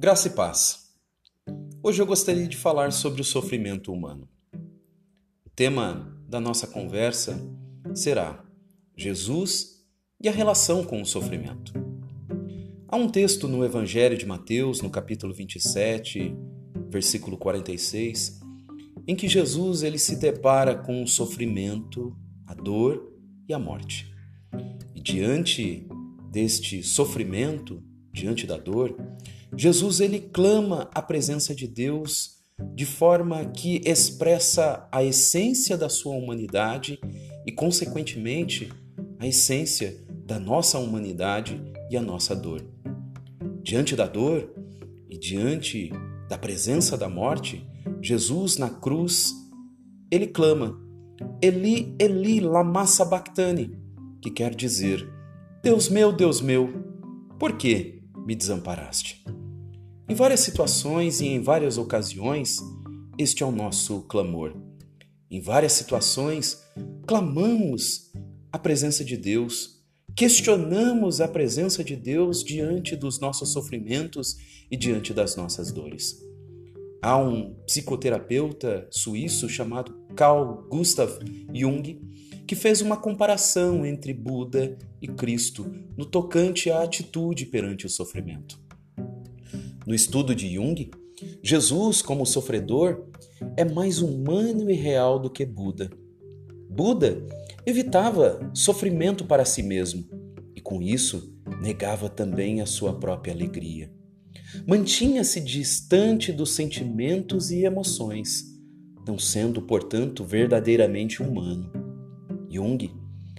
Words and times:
Graça 0.00 0.28
e 0.28 0.30
paz. 0.30 0.94
Hoje 1.82 2.00
eu 2.00 2.06
gostaria 2.06 2.48
de 2.48 2.56
falar 2.56 2.90
sobre 2.90 3.20
o 3.20 3.24
sofrimento 3.24 3.92
humano. 3.92 4.26
O 5.44 5.50
tema 5.54 6.18
da 6.26 6.40
nossa 6.40 6.66
conversa 6.66 7.38
será 7.94 8.42
Jesus 8.96 9.84
e 10.18 10.26
a 10.26 10.32
relação 10.32 10.84
com 10.84 11.02
o 11.02 11.04
sofrimento. 11.04 11.74
Há 12.88 12.96
um 12.96 13.10
texto 13.10 13.46
no 13.46 13.62
Evangelho 13.62 14.16
de 14.16 14.24
Mateus, 14.24 14.80
no 14.80 14.88
capítulo 14.88 15.34
27, 15.34 16.34
versículo 16.88 17.36
46, 17.36 18.40
em 19.06 19.14
que 19.14 19.28
Jesus 19.28 19.82
ele 19.82 19.98
se 19.98 20.16
depara 20.16 20.76
com 20.76 21.02
o 21.02 21.06
sofrimento, 21.06 22.16
a 22.46 22.54
dor 22.54 23.12
e 23.46 23.52
a 23.52 23.58
morte. 23.58 24.10
E 24.94 25.00
diante 25.02 25.86
deste 26.32 26.82
sofrimento, 26.82 27.84
diante 28.12 28.46
da 28.46 28.56
dor, 28.56 28.96
Jesus 29.56 30.00
ele 30.00 30.20
clama 30.20 30.90
a 30.94 31.02
presença 31.02 31.54
de 31.54 31.66
Deus 31.66 32.40
de 32.74 32.84
forma 32.84 33.44
que 33.46 33.80
expressa 33.84 34.86
a 34.92 35.02
essência 35.02 35.76
da 35.76 35.88
sua 35.88 36.14
humanidade 36.14 37.00
e, 37.46 37.52
consequentemente, 37.52 38.70
a 39.18 39.26
essência 39.26 39.96
da 40.24 40.38
nossa 40.38 40.78
humanidade 40.78 41.60
e 41.90 41.96
a 41.96 42.02
nossa 42.02 42.36
dor. 42.36 42.62
Diante 43.62 43.96
da 43.96 44.06
dor 44.06 44.52
e 45.08 45.18
diante 45.18 45.90
da 46.28 46.38
presença 46.38 46.96
da 46.96 47.08
morte, 47.08 47.66
Jesus 48.00 48.56
na 48.56 48.70
cruz, 48.70 49.32
ele 50.10 50.26
clama: 50.26 50.78
Eli, 51.42 51.94
Eli, 51.98 52.40
lama 52.40 52.86
sabachthani, 52.86 53.76
que 54.22 54.30
quer 54.30 54.54
dizer: 54.54 55.06
Deus 55.62 55.88
meu, 55.88 56.12
Deus 56.12 56.40
meu, 56.40 56.68
por 57.38 57.56
que 57.56 57.99
me 58.30 58.36
desamparaste? 58.36 59.24
Em 60.08 60.14
várias 60.14 60.38
situações 60.38 61.20
e 61.20 61.26
em 61.26 61.42
várias 61.42 61.76
ocasiões, 61.76 62.58
este 63.18 63.42
é 63.42 63.46
o 63.46 63.50
nosso 63.50 64.02
clamor. 64.02 64.54
Em 65.28 65.40
várias 65.40 65.72
situações, 65.72 66.62
clamamos 67.08 68.12
a 68.52 68.56
presença 68.56 69.04
de 69.04 69.16
Deus, 69.16 69.82
questionamos 70.14 71.20
a 71.20 71.26
presença 71.26 71.82
de 71.82 71.96
Deus 71.96 72.44
diante 72.44 72.94
dos 72.94 73.18
nossos 73.18 73.52
sofrimentos 73.52 74.36
e 74.70 74.76
diante 74.76 75.12
das 75.12 75.34
nossas 75.34 75.72
dores. 75.72 76.16
Há 77.02 77.16
um 77.16 77.56
psicoterapeuta 77.66 78.86
suíço 78.92 79.48
chamado 79.48 79.92
Carl 80.14 80.68
Gustav 80.68 81.18
Jung 81.52 82.00
que 82.50 82.56
fez 82.56 82.80
uma 82.80 82.96
comparação 82.96 83.86
entre 83.86 84.12
Buda 84.12 84.76
e 85.00 85.06
Cristo 85.06 85.72
no 85.96 86.04
tocante 86.04 86.68
à 86.68 86.82
atitude 86.82 87.46
perante 87.46 87.86
o 87.86 87.88
sofrimento. 87.88 88.60
No 89.86 89.94
estudo 89.94 90.34
de 90.34 90.52
Jung, 90.52 90.90
Jesus, 91.40 92.02
como 92.02 92.26
sofredor, 92.26 93.06
é 93.56 93.64
mais 93.64 94.02
humano 94.02 94.68
e 94.68 94.74
real 94.74 95.20
do 95.20 95.30
que 95.30 95.46
Buda. 95.46 95.90
Buda 96.68 97.24
evitava 97.64 98.50
sofrimento 98.52 99.24
para 99.24 99.44
si 99.44 99.62
mesmo 99.62 100.04
e, 100.56 100.60
com 100.60 100.82
isso, 100.82 101.32
negava 101.62 102.08
também 102.08 102.60
a 102.60 102.66
sua 102.66 102.98
própria 102.98 103.32
alegria. 103.32 103.92
Mantinha-se 104.66 105.40
distante 105.40 106.32
dos 106.32 106.50
sentimentos 106.50 107.52
e 107.52 107.64
emoções, 107.64 108.42
não 109.06 109.20
sendo, 109.20 109.62
portanto, 109.62 110.24
verdadeiramente 110.24 111.22
humano. 111.22 111.79
Jung, 112.50 112.90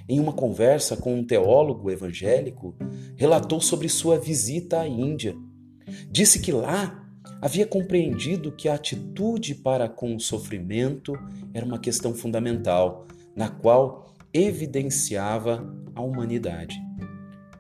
em 0.07 0.19
uma 0.19 0.33
conversa 0.33 0.95
com 0.95 1.13
um 1.13 1.23
teólogo 1.23 1.91
evangélico, 1.91 2.75
relatou 3.15 3.61
sobre 3.61 3.89
sua 3.89 4.17
visita 4.17 4.79
à 4.79 4.87
Índia 4.87 5.35
Disse 6.09 6.39
que 6.39 6.51
lá 6.51 7.05
havia 7.41 7.65
compreendido 7.65 8.51
que 8.51 8.69
a 8.69 8.75
atitude 8.75 9.55
para 9.55 9.89
com 9.89 10.15
o 10.15 10.19
sofrimento 10.19 11.13
era 11.53 11.65
uma 11.65 11.79
questão 11.79 12.13
fundamental, 12.13 13.07
na 13.35 13.49
qual 13.49 14.13
evidenciava 14.33 15.65
a 15.95 16.01
humanidade. 16.01 16.81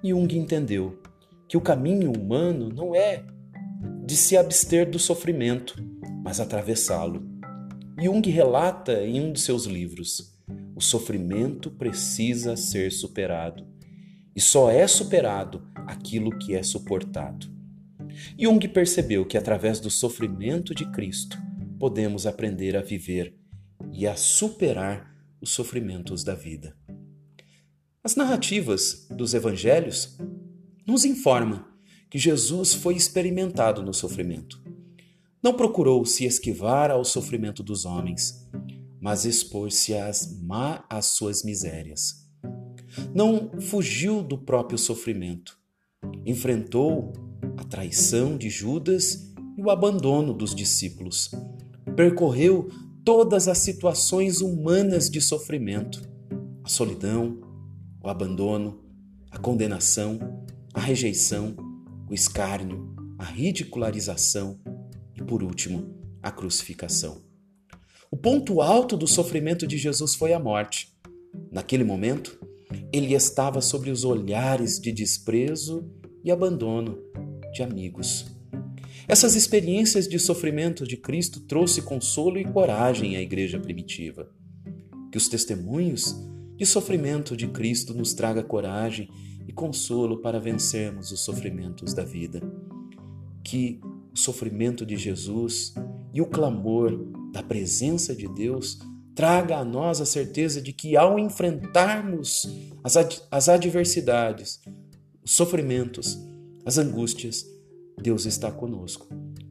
Jung 0.03 0.33
entendeu 0.37 0.99
que 1.47 1.57
o 1.57 1.61
caminho 1.61 2.11
humano 2.11 2.69
não 2.69 2.95
é 2.95 3.23
de 4.05 4.15
se 4.15 4.37
abster 4.37 4.89
do 4.89 4.99
sofrimento, 4.99 5.75
mas 6.23 6.39
atravessá-lo. 6.39 7.29
Jung 7.99 8.27
relata 8.29 9.03
em 9.03 9.19
um 9.19 9.31
de 9.31 9.39
seus 9.39 9.65
livros: 9.65 10.30
o 10.81 10.83
sofrimento 10.83 11.69
precisa 11.69 12.57
ser 12.57 12.91
superado, 12.91 13.67
e 14.35 14.41
só 14.41 14.71
é 14.71 14.87
superado 14.87 15.61
aquilo 15.85 16.35
que 16.39 16.55
é 16.55 16.63
suportado. 16.63 17.47
Jung 18.35 18.67
percebeu 18.67 19.23
que 19.23 19.37
através 19.37 19.79
do 19.79 19.91
sofrimento 19.91 20.73
de 20.73 20.89
Cristo 20.91 21.37
podemos 21.77 22.25
aprender 22.25 22.75
a 22.75 22.81
viver 22.81 23.35
e 23.93 24.07
a 24.07 24.15
superar 24.15 25.15
os 25.39 25.51
sofrimentos 25.51 26.23
da 26.23 26.33
vida. 26.33 26.75
As 28.03 28.15
narrativas 28.15 29.05
dos 29.11 29.35
evangelhos 29.35 30.17
nos 30.87 31.05
informam 31.05 31.63
que 32.09 32.17
Jesus 32.17 32.73
foi 32.73 32.95
experimentado 32.95 33.83
no 33.83 33.93
sofrimento. 33.93 34.59
Não 35.43 35.53
procurou 35.53 36.03
se 36.07 36.25
esquivar 36.25 36.89
ao 36.89 37.05
sofrimento 37.05 37.61
dos 37.61 37.85
homens, 37.85 38.49
mas 39.01 39.25
expor-se 39.25 39.95
às, 39.95 40.39
às 40.87 41.07
suas 41.07 41.43
misérias. 41.43 42.29
Não 43.15 43.59
fugiu 43.59 44.21
do 44.21 44.37
próprio 44.37 44.77
sofrimento, 44.77 45.57
enfrentou 46.25 47.11
a 47.57 47.63
traição 47.63 48.37
de 48.37 48.49
Judas 48.49 49.33
e 49.57 49.61
o 49.61 49.71
abandono 49.71 50.33
dos 50.33 50.53
discípulos. 50.53 51.31
Percorreu 51.95 52.69
todas 53.03 53.47
as 53.47 53.57
situações 53.57 54.39
humanas 54.39 55.09
de 55.09 55.19
sofrimento: 55.19 56.07
a 56.63 56.69
solidão, 56.69 57.41
o 58.03 58.07
abandono, 58.07 58.83
a 59.31 59.39
condenação, 59.39 60.45
a 60.73 60.79
rejeição, 60.79 61.55
o 62.09 62.13
escárnio, 62.13 62.93
a 63.17 63.23
ridicularização 63.23 64.59
e, 65.15 65.23
por 65.23 65.41
último, 65.41 65.95
a 66.21 66.29
crucificação. 66.31 67.30
O 68.13 68.17
ponto 68.17 68.61
alto 68.61 68.97
do 68.97 69.07
sofrimento 69.07 69.65
de 69.65 69.77
Jesus 69.77 70.15
foi 70.15 70.33
a 70.33 70.39
morte. 70.39 70.93
Naquele 71.49 71.85
momento, 71.85 72.37
ele 72.91 73.13
estava 73.13 73.61
sobre 73.61 73.89
os 73.89 74.03
olhares 74.03 74.81
de 74.81 74.91
desprezo 74.91 75.89
e 76.21 76.29
abandono 76.29 76.99
de 77.53 77.63
amigos. 77.63 78.25
Essas 79.07 79.33
experiências 79.33 80.09
de 80.09 80.19
sofrimento 80.19 80.85
de 80.85 80.97
Cristo 80.97 81.39
trouxe 81.39 81.81
consolo 81.81 82.37
e 82.37 82.43
coragem 82.43 83.15
à 83.15 83.21
igreja 83.21 83.57
primitiva. 83.57 84.29
Que 85.09 85.17
os 85.17 85.29
testemunhos 85.29 86.13
de 86.57 86.65
sofrimento 86.65 87.35
de 87.35 87.47
Cristo 87.47 87.93
nos 87.93 88.13
traga 88.13 88.43
coragem 88.43 89.09
e 89.47 89.53
consolo 89.53 90.21
para 90.21 90.37
vencermos 90.37 91.13
os 91.13 91.21
sofrimentos 91.21 91.93
da 91.93 92.03
vida. 92.03 92.41
Que 93.41 93.79
o 94.13 94.19
sofrimento 94.19 94.85
de 94.85 94.97
Jesus 94.97 95.73
e 96.13 96.21
o 96.21 96.25
clamor 96.25 97.20
da 97.31 97.41
presença 97.41 98.15
de 98.15 98.27
Deus 98.27 98.79
traga 99.15 99.57
a 99.57 99.65
nós 99.65 100.01
a 100.01 100.05
certeza 100.05 100.61
de 100.61 100.73
que 100.73 100.95
ao 100.95 101.19
enfrentarmos 101.19 102.47
as, 102.83 102.97
ad 102.97 103.21
as 103.29 103.49
adversidades, 103.49 104.59
os 105.23 105.31
sofrimentos, 105.31 106.17
as 106.65 106.77
angústias, 106.77 107.45
Deus 108.01 108.25
está 108.25 108.51
conosco. 108.51 109.07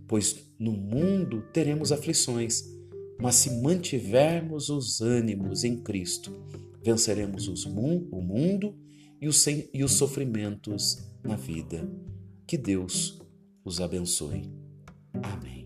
Pois 0.08 0.44
no 0.58 0.72
mundo 0.72 1.42
teremos 1.52 1.92
aflições, 1.92 2.64
mas 3.20 3.36
se 3.36 3.62
mantivermos 3.62 4.70
os 4.70 5.00
ânimos 5.00 5.62
em 5.62 5.76
Cristo, 5.76 6.32
venceremos 6.82 7.48
os, 7.48 7.64
o 7.64 8.20
mundo 8.20 8.74
e 9.20 9.28
os, 9.28 9.46
e 9.46 9.84
os 9.84 9.92
sofrimentos 9.92 10.98
na 11.22 11.36
vida. 11.36 11.88
Que 12.46 12.56
Deus 12.56 13.20
os 13.64 13.80
abençoe. 13.80 14.42
Amém. 15.12 15.59